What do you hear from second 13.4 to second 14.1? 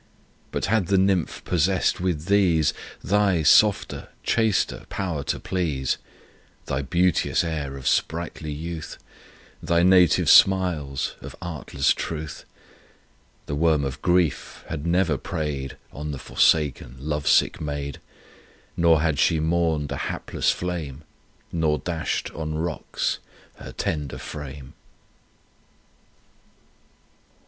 3 The worm of